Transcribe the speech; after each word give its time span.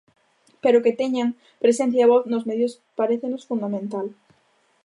Pero 0.63 0.83
que 0.83 0.97
teñan 1.01 1.29
presencia 1.63 2.01
e 2.05 2.09
voz 2.13 2.23
nos 2.31 2.47
medios 2.49 2.73
parécenos 2.99 3.45
fundamental. 3.49 4.07